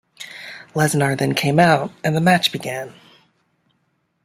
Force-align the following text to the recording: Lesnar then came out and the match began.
Lesnar 0.73 1.15
then 1.15 1.35
came 1.35 1.59
out 1.59 1.91
and 2.03 2.15
the 2.15 2.21
match 2.21 2.51
began. 2.51 2.91